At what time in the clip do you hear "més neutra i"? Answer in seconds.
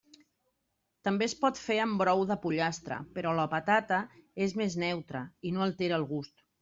4.63-5.53